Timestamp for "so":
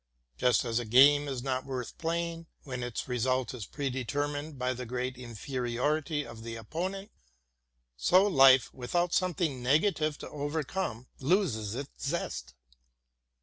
7.95-8.25